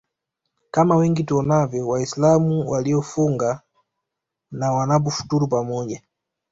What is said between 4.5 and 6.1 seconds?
na wanapofuturu pamoja